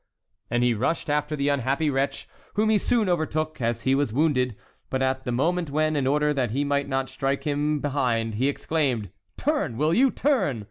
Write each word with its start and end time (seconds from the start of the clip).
And 0.49 0.63
he 0.63 0.73
rushed 0.73 1.11
after 1.11 1.35
the 1.35 1.49
unhappy 1.49 1.87
wretch, 1.91 2.27
whom 2.55 2.69
he 2.69 2.79
soon 2.79 3.07
overtook, 3.07 3.61
as 3.61 3.83
he 3.83 3.93
was 3.93 4.11
wounded; 4.11 4.55
but 4.89 5.03
at 5.03 5.25
the 5.25 5.31
moment 5.31 5.69
when, 5.69 5.95
in 5.95 6.07
order 6.07 6.33
that 6.33 6.49
he 6.49 6.63
might 6.63 6.89
not 6.89 7.07
strike 7.07 7.43
him 7.43 7.79
behind, 7.79 8.33
he 8.33 8.47
exclaimed, 8.49 9.11
"Turn, 9.37 9.77
will 9.77 9.93
you! 9.93 10.09
turn!" 10.09 10.59